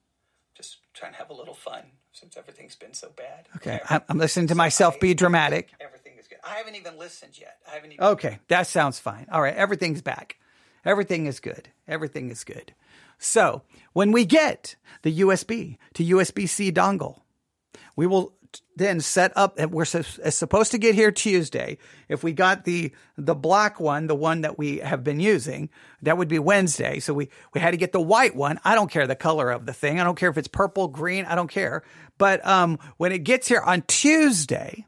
just 0.56 0.78
trying 0.94 1.12
to 1.12 1.18
have 1.18 1.30
a 1.30 1.34
little 1.34 1.54
fun 1.54 1.82
since 2.12 2.36
everything's 2.36 2.76
been 2.76 2.94
so 2.94 3.10
bad. 3.14 3.46
Okay, 3.56 3.78
I'm 4.08 4.18
listening 4.18 4.46
to 4.48 4.54
myself 4.54 4.94
I, 4.96 4.98
be 4.98 5.14
dramatic. 5.14 5.72
Everything 5.80 6.14
is 6.18 6.26
good. 6.26 6.38
I 6.42 6.54
haven't 6.54 6.76
even 6.76 6.98
listened 6.98 7.38
yet. 7.38 7.58
I 7.70 7.74
haven't 7.74 7.92
even. 7.92 8.04
Okay, 8.04 8.38
that 8.48 8.66
sounds 8.66 8.98
fine. 8.98 9.26
All 9.30 9.42
right, 9.42 9.54
everything's 9.54 10.00
back. 10.00 10.38
Everything 10.84 11.26
is 11.26 11.40
good. 11.40 11.68
Everything 11.86 12.30
is 12.30 12.44
good. 12.44 12.72
So 13.18 13.62
when 13.92 14.12
we 14.12 14.24
get 14.24 14.76
the 15.02 15.20
USB 15.20 15.76
to 15.94 16.04
USB 16.04 16.48
C 16.48 16.72
dongle, 16.72 17.20
we 17.96 18.06
will 18.06 18.32
then 18.76 19.00
set 19.00 19.32
up 19.36 19.58
we're 19.70 19.84
supposed 19.84 20.72
to 20.72 20.78
get 20.78 20.94
here 20.94 21.10
Tuesday. 21.10 21.78
If 22.08 22.22
we 22.22 22.32
got 22.32 22.64
the 22.64 22.92
the 23.16 23.34
black 23.34 23.80
one, 23.80 24.06
the 24.06 24.14
one 24.14 24.42
that 24.42 24.58
we 24.58 24.78
have 24.78 25.02
been 25.02 25.20
using, 25.20 25.70
that 26.02 26.18
would 26.18 26.28
be 26.28 26.38
Wednesday. 26.38 27.00
So 27.00 27.14
we 27.14 27.30
we 27.54 27.60
had 27.60 27.72
to 27.72 27.76
get 27.76 27.92
the 27.92 28.00
white 28.00 28.36
one. 28.36 28.60
I 28.64 28.74
don't 28.74 28.90
care 28.90 29.06
the 29.06 29.16
color 29.16 29.50
of 29.50 29.66
the 29.66 29.72
thing. 29.72 30.00
I 30.00 30.04
don't 30.04 30.18
care 30.18 30.30
if 30.30 30.38
it's 30.38 30.48
purple, 30.48 30.88
green, 30.88 31.24
I 31.24 31.34
don't 31.34 31.50
care. 31.50 31.82
But 32.18 32.46
um 32.46 32.78
when 32.96 33.12
it 33.12 33.20
gets 33.20 33.48
here 33.48 33.62
on 33.62 33.82
Tuesday, 33.82 34.86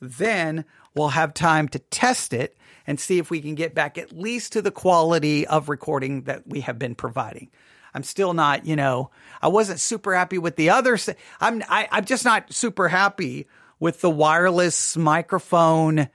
then 0.00 0.64
we'll 0.94 1.08
have 1.08 1.34
time 1.34 1.68
to 1.68 1.78
test 1.78 2.32
it 2.32 2.56
and 2.86 3.00
see 3.00 3.18
if 3.18 3.30
we 3.30 3.40
can 3.40 3.54
get 3.54 3.74
back 3.74 3.98
at 3.98 4.12
least 4.12 4.52
to 4.52 4.62
the 4.62 4.70
quality 4.70 5.46
of 5.46 5.68
recording 5.68 6.22
that 6.22 6.46
we 6.46 6.60
have 6.60 6.78
been 6.78 6.94
providing. 6.94 7.50
I'm 7.96 8.02
still 8.02 8.34
not, 8.34 8.66
you 8.66 8.76
know, 8.76 9.10
I 9.40 9.48
wasn't 9.48 9.80
super 9.80 10.14
happy 10.14 10.36
with 10.36 10.56
the 10.56 10.68
other. 10.68 10.98
I'm, 11.40 11.62
I, 11.66 11.88
I'm 11.90 12.04
just 12.04 12.26
not 12.26 12.52
super 12.52 12.88
happy 12.88 13.48
with 13.80 14.02
the 14.02 14.10
wireless 14.10 14.98
microphone 14.98 16.10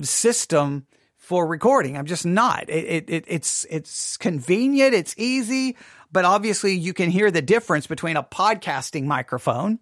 system 0.00 0.86
for 1.18 1.46
recording. 1.46 1.98
I'm 1.98 2.06
just 2.06 2.24
not. 2.24 2.70
It, 2.70 3.04
it, 3.08 3.24
it's 3.28 3.66
it's 3.68 4.16
convenient, 4.16 4.94
it's 4.94 5.14
easy, 5.18 5.76
but 6.10 6.24
obviously 6.24 6.72
you 6.72 6.94
can 6.94 7.10
hear 7.10 7.30
the 7.30 7.42
difference 7.42 7.86
between 7.86 8.16
a 8.16 8.22
podcasting 8.22 9.04
microphone, 9.04 9.78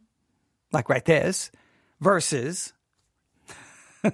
like 0.73 0.89
right 0.89 1.05
this, 1.05 1.53
versus 2.01 2.73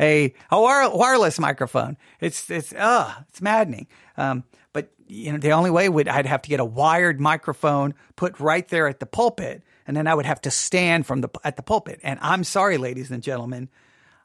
a 0.00 0.34
a 0.50 0.60
wireless 0.60 1.38
microphone. 1.38 1.96
It's 2.18 2.50
it's 2.50 2.72
uh 2.72 3.14
it's 3.28 3.40
maddening. 3.40 3.86
Um, 4.16 4.42
you 5.06 5.32
know 5.32 5.38
the 5.38 5.52
only 5.52 5.70
way 5.70 5.88
would 5.88 6.08
I'd 6.08 6.26
have 6.26 6.42
to 6.42 6.48
get 6.48 6.60
a 6.60 6.64
wired 6.64 7.20
microphone 7.20 7.94
put 8.16 8.38
right 8.40 8.66
there 8.68 8.88
at 8.88 9.00
the 9.00 9.06
pulpit, 9.06 9.62
and 9.86 9.96
then 9.96 10.06
I 10.06 10.14
would 10.14 10.26
have 10.26 10.40
to 10.42 10.50
stand 10.50 11.06
from 11.06 11.20
the 11.20 11.28
at 11.44 11.56
the 11.56 11.62
pulpit. 11.62 12.00
And 12.02 12.18
I'm 12.22 12.44
sorry, 12.44 12.78
ladies 12.78 13.10
and 13.10 13.22
gentlemen, 13.22 13.68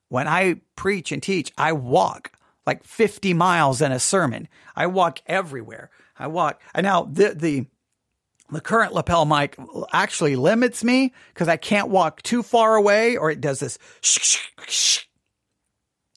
when 0.08 0.28
I 0.28 0.62
preach 0.76 1.12
and 1.12 1.22
teach, 1.22 1.52
I 1.58 1.74
walk 1.74 2.32
like 2.66 2.84
50 2.84 3.34
miles 3.34 3.82
in 3.82 3.92
a 3.92 4.00
sermon. 4.00 4.48
I 4.76 4.88
walk 4.88 5.20
everywhere. 5.26 5.90
I 6.18 6.28
walk. 6.28 6.62
And 6.74 6.84
now 6.84 7.04
the 7.04 7.34
the 7.34 7.66
the 8.52 8.62
current 8.62 8.94
lapel 8.94 9.26
mic 9.26 9.56
actually 9.94 10.36
limits 10.36 10.84
me 10.84 11.14
because 11.34 11.48
I 11.48 11.58
can't 11.58 11.90
walk 11.90 12.22
too 12.22 12.44
far 12.44 12.76
away, 12.76 13.18
or 13.18 13.30
it 13.32 13.42
does 13.42 13.60
this. 13.60 13.78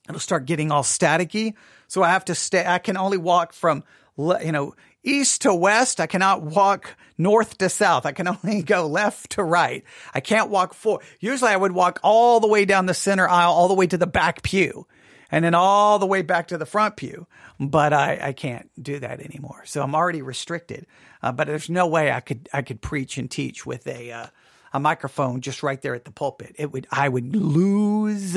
It'll 0.09 0.21
start 0.21 0.47
getting 0.47 0.71
all 0.71 0.83
staticky. 0.83 1.55
So 1.89 2.03
I 2.03 2.09
have 2.09 2.25
to 2.27 2.35
stay. 2.35 2.65
I 2.67 2.79
can 2.79 2.97
only 2.97 3.19
walk 3.19 3.53
from 3.53 3.85
you 4.17 4.53
know 4.53 4.75
east 5.03 5.43
to 5.43 5.55
west. 5.55 6.01
I 6.01 6.07
cannot 6.07 6.43
walk 6.43 6.97
north 7.19 7.59
to 7.59 7.69
south. 7.69 8.07
I 8.07 8.13
can 8.13 8.29
only 8.45 8.63
go 8.63 8.87
left 8.87 9.31
to 9.33 9.43
right. 9.43 9.85
I 10.15 10.21
can't 10.21 10.51
walk 10.51 10.75
four. 10.75 11.01
Usually 11.21 11.51
I 11.51 11.57
would 11.57 11.73
walk 11.73 12.01
all 12.03 12.41
the 12.41 12.49
way 12.49 12.65
down 12.65 12.87
the 12.87 12.95
center 12.95 13.29
aisle, 13.29 13.53
all 13.53 13.69
the 13.69 13.75
way 13.75 13.87
to 13.87 13.99
the 13.99 14.07
back 14.07 14.43
pew 14.43 14.87
and 15.33 15.45
then 15.45 15.55
all 15.55 15.99
the 15.99 16.07
way 16.07 16.21
back 16.23 16.49
to 16.49 16.59
the 16.59 16.67
front 16.67 16.97
pew. 16.97 17.27
But 17.59 17.93
I, 17.93 18.19
I 18.21 18.33
can't 18.35 18.71
do 18.81 18.99
that 18.99 19.21
anymore. 19.21 19.63
So 19.65 19.83
I'm 19.83 19.95
already 19.95 20.21
restricted. 20.21 20.87
Uh, 21.23 21.33
but 21.33 21.47
there's 21.47 21.71
no 21.71 21.87
way 21.87 22.13
I 22.13 22.21
could, 22.21 22.49
I 22.53 22.63
could 22.63 22.83
preach 22.83 23.17
and 23.17 23.31
teach 23.31 23.65
with 23.65 23.87
a, 23.87 24.13
uh, 24.13 24.27
a 24.75 24.81
microphone 24.81 25.41
just 25.41 25.63
right 25.63 25.81
there 25.81 25.95
at 25.95 26.05
the 26.05 26.11
pulpit. 26.11 26.55
It 26.59 26.71
would, 26.71 26.87
I 26.91 27.09
would 27.09 27.35
lose 27.35 28.37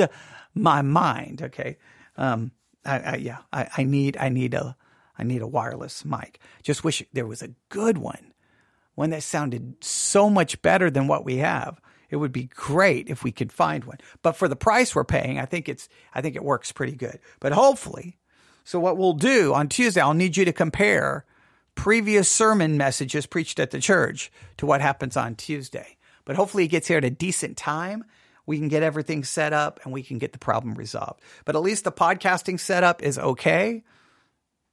my 0.54 0.82
mind. 0.82 1.42
Okay. 1.44 1.78
Um, 2.18 2.52
I, 2.86 3.00
I 3.00 3.16
yeah, 3.18 3.40
I, 3.52 3.68
I 3.78 3.84
need, 3.84 4.16
I 4.18 4.30
need 4.30 4.54
a, 4.54 4.78
I 5.18 5.24
need 5.24 5.42
a 5.42 5.48
wireless 5.48 6.06
mic. 6.06 6.40
Just 6.64 6.84
wish 6.84 7.04
there 7.14 7.28
was 7.28 7.42
a 7.42 7.54
good 7.70 7.98
one, 7.98 8.34
one 8.96 9.12
that 9.12 9.24
sounded 9.24 9.84
so 9.84 10.30
much 10.30 10.62
better 10.62 10.90
than 10.90 11.08
what 11.08 11.26
we 11.26 11.38
have. 11.38 11.80
It 12.10 12.18
would 12.18 12.32
be 12.32 12.46
great 12.46 13.10
if 13.10 13.24
we 13.24 13.32
could 13.32 13.52
find 13.52 13.84
one. 13.84 13.98
But 14.22 14.34
for 14.34 14.48
the 14.48 14.56
price 14.56 14.96
we're 14.96 15.04
paying, 15.04 15.40
I 15.40 15.46
think 15.46 15.68
it's 15.68 15.90
I 16.14 16.22
think 16.22 16.36
it 16.36 16.44
works 16.44 16.72
pretty 16.72 16.96
good. 16.96 17.20
But 17.40 17.54
hopefully, 17.54 18.18
so 18.64 18.80
what 18.80 18.98
we'll 18.98 19.14
do 19.14 19.54
on 19.54 19.70
Tuesday, 19.70 20.02
I'll 20.02 20.14
need 20.14 20.38
you 20.38 20.46
to 20.46 20.54
compare 20.54 21.26
previous 21.76 22.30
sermon 22.30 22.78
messages 22.78 23.26
preached 23.26 23.60
at 23.60 23.72
the 23.72 23.80
church 23.80 24.32
to 24.58 24.66
what 24.66 24.82
happens 24.82 25.18
on 25.18 25.36
Tuesday. 25.36 25.98
But 26.24 26.36
hopefully 26.36 26.66
it 26.66 26.70
gets 26.70 26.88
here 26.88 26.98
at 26.98 27.06
a 27.06 27.10
decent 27.10 27.58
time. 27.58 28.06
We 28.46 28.58
can 28.58 28.68
get 28.68 28.84
everything 28.84 29.24
set 29.24 29.54
up 29.54 29.80
and 29.84 29.94
we 29.94 30.04
can 30.04 30.18
get 30.18 30.32
the 30.32 30.40
problem 30.40 30.76
resolved. 30.76 31.22
But 31.46 31.56
at 31.56 31.62
least 31.62 31.84
the 31.84 31.92
podcasting 31.92 32.60
setup 32.60 33.04
is 33.04 33.18
okay 33.18 33.84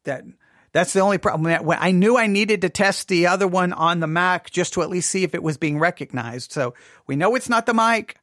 that 0.04 0.24
that's 0.72 0.94
the 0.94 1.00
only 1.00 1.18
problem. 1.18 1.54
I 1.68 1.90
knew 1.90 2.16
I 2.16 2.26
needed 2.26 2.62
to 2.62 2.70
test 2.70 3.08
the 3.08 3.26
other 3.26 3.46
one 3.46 3.72
on 3.74 4.00
the 4.00 4.06
Mac 4.06 4.50
just 4.50 4.72
to 4.74 4.82
at 4.82 4.88
least 4.88 5.10
see 5.10 5.22
if 5.22 5.34
it 5.34 5.42
was 5.42 5.58
being 5.58 5.78
recognized. 5.78 6.50
So 6.52 6.74
we 7.06 7.14
know 7.14 7.34
it's 7.34 7.48
not 7.48 7.66
the 7.66 7.74
mic. 7.74 8.16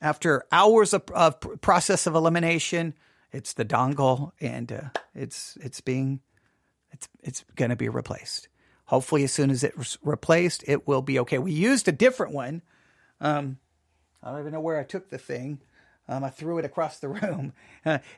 After 0.00 0.44
hours 0.50 0.92
of, 0.92 1.04
of 1.14 1.40
process 1.60 2.06
of 2.06 2.14
elimination, 2.14 2.94
it's 3.32 3.54
the 3.54 3.64
dongle, 3.64 4.32
and 4.40 4.70
uh, 4.70 4.80
it's 5.14 5.56
it's 5.60 5.80
being 5.80 6.20
it's 6.90 7.08
it's 7.22 7.44
going 7.54 7.70
to 7.70 7.76
be 7.76 7.88
replaced. 7.88 8.48
Hopefully, 8.86 9.24
as 9.24 9.32
soon 9.32 9.50
as 9.50 9.64
it's 9.64 9.98
replaced, 10.02 10.64
it 10.66 10.86
will 10.86 11.02
be 11.02 11.18
okay. 11.20 11.38
We 11.38 11.52
used 11.52 11.88
a 11.88 11.92
different 11.92 12.34
one. 12.34 12.62
Um, 13.20 13.58
I 14.22 14.30
don't 14.30 14.40
even 14.40 14.52
know 14.52 14.60
where 14.60 14.78
I 14.78 14.84
took 14.84 15.10
the 15.10 15.18
thing. 15.18 15.60
Um, 16.08 16.22
I 16.22 16.30
threw 16.30 16.58
it 16.58 16.64
across 16.64 16.98
the 16.98 17.08
room. 17.08 17.52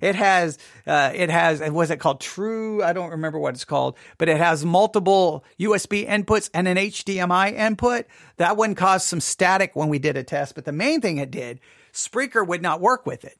It 0.00 0.14
has, 0.14 0.56
uh, 0.86 1.12
it 1.14 1.28
has, 1.28 1.60
was 1.70 1.90
it 1.90 1.98
called 2.00 2.22
True? 2.22 2.82
I 2.82 2.94
don't 2.94 3.10
remember 3.10 3.38
what 3.38 3.52
it's 3.52 3.66
called, 3.66 3.98
but 4.16 4.30
it 4.30 4.38
has 4.38 4.64
multiple 4.64 5.44
USB 5.60 6.08
inputs 6.08 6.48
and 6.54 6.66
an 6.66 6.78
HDMI 6.78 7.52
input. 7.52 8.06
That 8.38 8.56
one 8.56 8.74
caused 8.74 9.06
some 9.06 9.20
static 9.20 9.76
when 9.76 9.90
we 9.90 9.98
did 9.98 10.16
a 10.16 10.24
test, 10.24 10.54
but 10.54 10.64
the 10.64 10.72
main 10.72 11.02
thing 11.02 11.18
it 11.18 11.30
did, 11.30 11.60
Spreaker 11.92 12.46
would 12.46 12.62
not 12.62 12.80
work 12.80 13.04
with 13.04 13.26
it. 13.26 13.38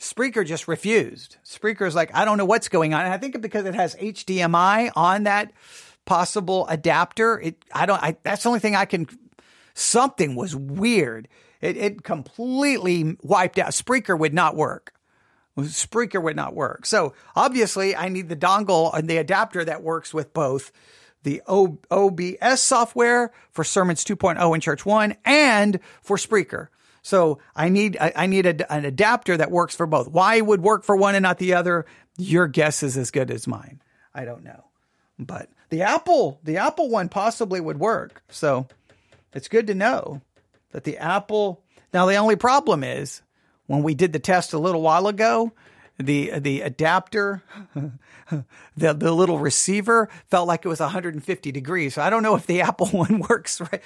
Spreaker 0.00 0.44
just 0.44 0.66
refused. 0.66 1.36
Spreaker's 1.44 1.94
like, 1.94 2.12
I 2.12 2.24
don't 2.24 2.38
know 2.38 2.44
what's 2.44 2.68
going 2.68 2.92
on. 2.92 3.04
And 3.04 3.14
I 3.14 3.18
think 3.18 3.40
because 3.40 3.64
it 3.64 3.76
has 3.76 3.94
HDMI 3.94 4.90
on 4.96 5.22
that 5.24 5.52
possible 6.06 6.66
adapter, 6.66 7.38
it, 7.40 7.64
I 7.72 7.86
don't, 7.86 8.02
I, 8.02 8.16
that's 8.24 8.42
the 8.42 8.48
only 8.48 8.58
thing 8.58 8.74
I 8.74 8.84
can, 8.84 9.06
something 9.74 10.34
was 10.34 10.56
weird. 10.56 11.28
It, 11.62 11.76
it 11.76 12.02
completely 12.02 13.16
wiped 13.22 13.58
out. 13.58 13.70
Spreaker 13.70 14.18
would 14.18 14.34
not 14.34 14.56
work. 14.56 14.92
Spreaker 15.58 16.22
would 16.22 16.36
not 16.36 16.54
work. 16.54 16.84
So 16.86 17.14
obviously, 17.36 17.94
I 17.94 18.08
need 18.08 18.28
the 18.28 18.36
dongle 18.36 18.92
and 18.92 19.08
the 19.08 19.18
adapter 19.18 19.64
that 19.64 19.82
works 19.82 20.12
with 20.12 20.34
both 20.34 20.72
the 21.22 21.40
o- 21.46 21.78
OBS 21.90 22.60
software 22.60 23.32
for 23.52 23.62
Sermons 23.62 24.04
2.0 24.04 24.54
in 24.54 24.60
Church 24.60 24.84
One 24.84 25.14
and 25.24 25.78
for 26.02 26.16
Spreaker. 26.16 26.68
So 27.02 27.38
I 27.54 27.68
need 27.68 27.96
I, 28.00 28.26
need 28.26 28.46
a, 28.46 28.72
an 28.72 28.84
adapter 28.84 29.36
that 29.36 29.50
works 29.50 29.74
for 29.74 29.86
both. 29.86 30.08
Why 30.08 30.40
would 30.40 30.62
work 30.62 30.84
for 30.84 30.96
one 30.96 31.14
and 31.14 31.22
not 31.22 31.38
the 31.38 31.54
other? 31.54 31.84
Your 32.16 32.46
guess 32.46 32.82
is 32.82 32.96
as 32.96 33.10
good 33.10 33.30
as 33.30 33.46
mine. 33.46 33.82
I 34.14 34.24
don't 34.24 34.44
know, 34.44 34.64
but 35.18 35.48
the 35.70 35.82
Apple 35.82 36.38
the 36.44 36.58
Apple 36.58 36.88
one 36.88 37.08
possibly 37.08 37.60
would 37.60 37.78
work. 37.78 38.22
So 38.30 38.68
it's 39.34 39.48
good 39.48 39.66
to 39.66 39.74
know 39.74 40.22
that 40.72 40.84
the 40.84 40.98
Apple. 40.98 41.62
Now, 41.94 42.06
the 42.06 42.16
only 42.16 42.36
problem 42.36 42.82
is 42.84 43.22
when 43.66 43.82
we 43.82 43.94
did 43.94 44.12
the 44.12 44.18
test 44.18 44.52
a 44.52 44.58
little 44.58 44.82
while 44.82 45.06
ago, 45.06 45.52
the 45.98 46.38
the 46.38 46.62
adapter, 46.62 47.42
the 48.76 48.94
the 48.94 49.12
little 49.12 49.38
receiver 49.38 50.08
felt 50.28 50.48
like 50.48 50.64
it 50.64 50.68
was 50.68 50.80
150 50.80 51.52
degrees. 51.52 51.94
So 51.94 52.02
I 52.02 52.10
don't 52.10 52.22
know 52.22 52.34
if 52.34 52.46
the 52.46 52.62
Apple 52.62 52.86
one 52.88 53.20
works 53.28 53.60
right. 53.60 53.82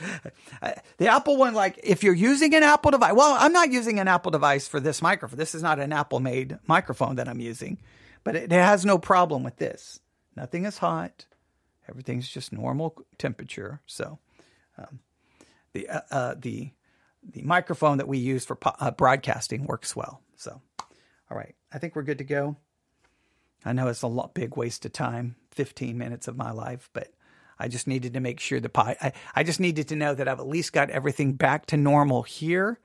The 0.98 1.08
Apple 1.08 1.36
one, 1.36 1.54
like 1.54 1.78
if 1.82 2.02
you're 2.02 2.14
using 2.14 2.54
an 2.54 2.62
Apple 2.62 2.92
device, 2.92 3.12
well, 3.14 3.36
I'm 3.38 3.52
not 3.52 3.72
using 3.72 3.98
an 3.98 4.08
Apple 4.08 4.30
device 4.30 4.66
for 4.68 4.80
this 4.80 5.02
microphone. 5.02 5.38
This 5.38 5.54
is 5.54 5.62
not 5.62 5.78
an 5.78 5.92
Apple 5.92 6.20
made 6.20 6.58
microphone 6.66 7.16
that 7.16 7.28
I'm 7.28 7.40
using, 7.40 7.78
but 8.24 8.36
it 8.36 8.52
has 8.52 8.84
no 8.84 8.98
problem 8.98 9.42
with 9.42 9.56
this. 9.56 10.00
Nothing 10.36 10.64
is 10.64 10.78
hot. 10.78 11.26
Everything's 11.88 12.28
just 12.28 12.52
normal 12.52 13.04
temperature. 13.18 13.80
So, 13.86 14.18
um, 14.78 15.00
the 15.72 15.88
uh, 15.88 16.00
uh, 16.10 16.34
the 16.38 16.70
the 17.28 17.42
microphone 17.42 17.98
that 17.98 18.08
we 18.08 18.18
use 18.18 18.44
for 18.44 18.58
uh, 18.64 18.90
broadcasting 18.90 19.66
works 19.66 19.96
well. 19.96 20.22
So, 20.36 20.60
all 21.30 21.36
right, 21.36 21.54
I 21.72 21.78
think 21.78 21.96
we're 21.96 22.02
good 22.02 22.18
to 22.18 22.24
go. 22.24 22.56
I 23.64 23.72
know 23.72 23.88
it's 23.88 24.02
a 24.02 24.06
lot 24.06 24.34
big 24.34 24.56
waste 24.56 24.84
of 24.84 24.92
time, 24.92 25.36
15 25.50 25.98
minutes 25.98 26.28
of 26.28 26.36
my 26.36 26.52
life, 26.52 26.88
but 26.92 27.12
I 27.58 27.68
just 27.68 27.86
needed 27.86 28.14
to 28.14 28.20
make 28.20 28.38
sure 28.38 28.60
the 28.60 28.68
pie. 28.68 28.96
I, 29.00 29.12
I 29.34 29.42
just 29.42 29.60
needed 29.60 29.88
to 29.88 29.96
know 29.96 30.14
that 30.14 30.28
I've 30.28 30.40
at 30.40 30.46
least 30.46 30.72
got 30.72 30.90
everything 30.90 31.32
back 31.32 31.66
to 31.66 31.76
normal 31.76 32.22
here, 32.22 32.78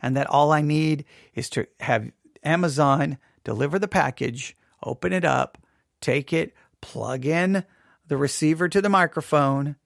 and 0.00 0.16
that 0.16 0.28
all 0.28 0.52
I 0.52 0.60
need 0.60 1.04
is 1.34 1.50
to 1.50 1.66
have 1.80 2.10
Amazon 2.44 3.18
deliver 3.42 3.78
the 3.78 3.88
package, 3.88 4.56
open 4.82 5.12
it 5.12 5.24
up, 5.24 5.58
take 6.00 6.32
it, 6.32 6.54
plug 6.80 7.26
in 7.26 7.64
the 8.06 8.16
receiver 8.16 8.68
to 8.68 8.80
the 8.80 8.88
microphone, 8.88 9.76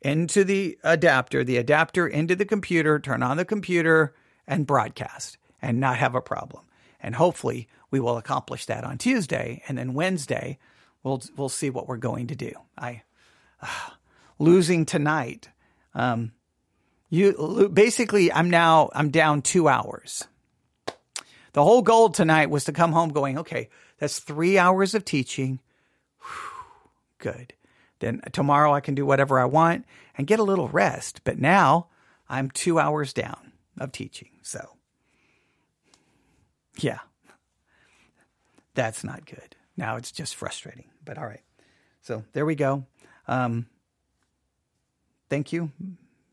into 0.00 0.44
the 0.44 0.78
adapter, 0.84 1.44
the 1.44 1.56
adapter 1.56 2.06
into 2.06 2.36
the 2.36 2.44
computer, 2.44 2.98
turn 2.98 3.22
on 3.22 3.36
the 3.36 3.44
computer 3.44 4.14
and 4.46 4.66
broadcast 4.66 5.38
and 5.60 5.80
not 5.80 5.98
have 5.98 6.14
a 6.14 6.20
problem. 6.20 6.64
And 7.00 7.14
hopefully 7.14 7.68
we 7.90 8.00
will 8.00 8.16
accomplish 8.16 8.66
that 8.66 8.84
on 8.84 8.98
Tuesday 8.98 9.62
and 9.68 9.78
then 9.78 9.94
Wednesday 9.94 10.58
we'll 11.02 11.22
we'll 11.36 11.48
see 11.48 11.70
what 11.70 11.88
we're 11.88 11.96
going 11.96 12.28
to 12.28 12.36
do. 12.36 12.52
I 12.76 13.02
uh, 13.62 13.90
losing 14.38 14.84
tonight 14.84 15.48
um, 15.94 16.32
you 17.08 17.70
basically 17.72 18.32
I'm 18.32 18.50
now 18.50 18.90
I'm 18.94 19.10
down 19.10 19.42
2 19.42 19.68
hours. 19.68 20.24
The 21.54 21.64
whole 21.64 21.82
goal 21.82 22.10
tonight 22.10 22.50
was 22.50 22.64
to 22.64 22.72
come 22.72 22.92
home 22.92 23.08
going, 23.08 23.38
okay, 23.38 23.68
that's 23.98 24.20
3 24.20 24.58
hours 24.58 24.94
of 24.94 25.04
teaching. 25.04 25.60
Whew, 26.20 26.68
good. 27.18 27.54
Then 28.00 28.22
tomorrow 28.32 28.72
I 28.74 28.80
can 28.80 28.94
do 28.94 29.06
whatever 29.06 29.38
I 29.40 29.44
want 29.46 29.86
and 30.16 30.26
get 30.26 30.40
a 30.40 30.44
little 30.44 30.68
rest. 30.68 31.22
But 31.24 31.38
now 31.38 31.88
I'm 32.28 32.50
two 32.50 32.78
hours 32.78 33.12
down 33.12 33.52
of 33.78 33.92
teaching. 33.92 34.30
So, 34.42 34.76
yeah, 36.78 37.00
that's 38.74 39.04
not 39.04 39.26
good. 39.26 39.56
Now 39.76 39.96
it's 39.96 40.12
just 40.12 40.36
frustrating. 40.36 40.90
But 41.04 41.18
all 41.18 41.26
right. 41.26 41.42
So 42.02 42.24
there 42.32 42.46
we 42.46 42.54
go. 42.54 42.86
Um, 43.28 43.66
thank 45.30 45.52
you. 45.52 45.72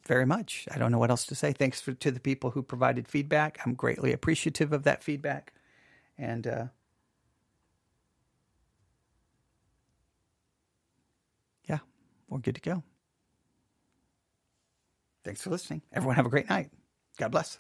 very 0.08 0.26
much. 0.26 0.68
I 0.72 0.78
don't 0.78 0.92
know 0.92 1.00
what 1.00 1.10
else 1.10 1.26
to 1.28 1.36
say. 1.36 1.52
Thanks 1.52 1.82
for, 1.82 1.94
to 1.94 2.12
the 2.12 2.20
people 2.20 2.52
who 2.52 2.62
provided 2.62 3.08
feedback. 3.08 3.60
I'm 3.66 3.74
greatly 3.74 4.14
appreciative 4.14 4.72
of 4.72 4.84
that 4.84 5.04
feedback. 5.04 5.54
And 6.18 6.46
uh, 6.48 6.66
yeah, 11.68 11.80
we're 12.30 12.40
good 12.40 12.56
to 12.56 12.62
go. 12.62 12.84
Thanks 15.24 15.42
for 15.42 15.50
listening. 15.50 15.82
Everyone 15.94 16.16
have 16.16 16.26
a 16.26 16.30
great 16.30 16.50
night. 16.50 16.70
God 17.18 17.32
bless. 17.32 17.60